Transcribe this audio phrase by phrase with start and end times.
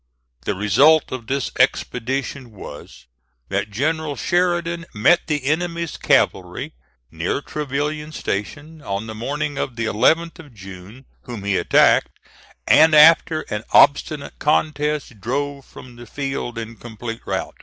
[0.45, 3.05] The result of this expedition was,
[3.49, 6.73] that General Sheridan met the enemy's cavalry
[7.11, 12.17] near Trevilian Station, on the morning of the 11th of June, whom he attacked,
[12.67, 17.57] and after an obstinate contest drove from the field in complete rout.